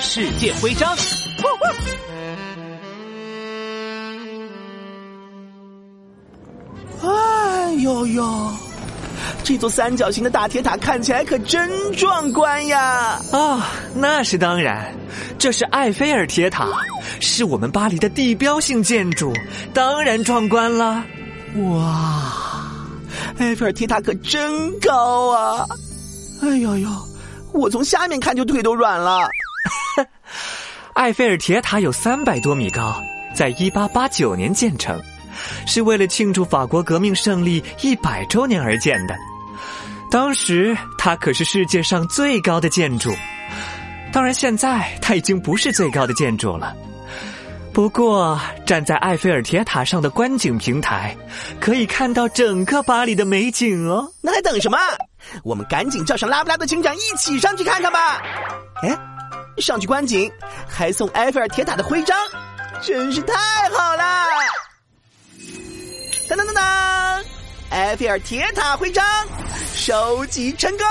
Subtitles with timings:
[0.00, 0.96] 世界徽章。
[7.02, 8.50] 哎呦呦，
[9.44, 13.20] 这座三角形的大铁塔看起来可真壮观呀！
[13.32, 14.94] 啊，那是当然，
[15.38, 16.68] 这是埃菲尔铁塔，
[17.20, 19.32] 是我们巴黎的地标性建筑，
[19.72, 21.04] 当然壮观了。
[21.70, 22.70] 哇，
[23.38, 25.66] 埃菲尔铁塔可真高啊！
[26.42, 26.88] 哎呦呦，
[27.52, 29.28] 我从下面看就腿都软了。
[30.94, 33.02] 埃菲尔铁塔有三百多米高，
[33.34, 35.00] 在一八八九年建成。
[35.66, 39.14] 是为了庆祝法国革命胜利一百周年而建的。
[40.10, 43.12] 当时它可是世界上最高的建筑，
[44.10, 46.74] 当然现在它已经不是最高的建筑了。
[47.74, 51.14] 不过站在埃菲尔铁塔上的观景平台，
[51.60, 54.10] 可以看到整个巴黎的美景哦。
[54.22, 54.78] 那还等什么？
[55.44, 58.22] 我们赶紧叫上拉布拉多警长一起上去看看吧！
[58.82, 58.98] 哎，
[59.58, 60.30] 上去观景
[60.68, 62.16] 还送埃菲尔铁塔的徽章，
[62.82, 63.34] 真是太
[63.70, 64.04] 好了！
[66.28, 67.24] 当当当当！
[67.70, 69.04] 埃菲尔铁塔徽章
[69.74, 70.86] 收集成功！